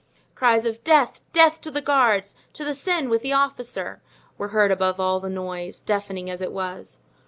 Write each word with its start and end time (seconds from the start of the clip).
Cries 0.33 0.65
of 0.65 0.83
"Death! 0.83 1.21
death 1.31 1.61
to 1.61 1.69
the 1.69 1.79
guards! 1.79 2.33
to 2.53 2.65
the 2.65 2.73
Seine 2.73 3.07
with 3.07 3.21
the 3.21 3.33
officer!" 3.33 4.01
were 4.35 4.47
heard 4.47 4.71
above 4.71 4.99
all 4.99 5.19
the 5.19 5.29
noise, 5.29 5.79
deafening 5.79 6.27
as 6.27 6.41
it 6.41 6.51
was. 6.51 7.01